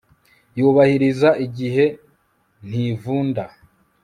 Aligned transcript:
yubahiriza 0.57 1.29
igihe, 1.45 1.85
ntivunda 2.67 3.43